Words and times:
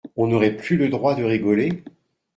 on 0.15 0.25
n’aurait 0.25 0.57
plus 0.57 0.77
le 0.77 0.89
droit 0.89 1.13
de 1.13 1.23
rigoler! 1.23 1.83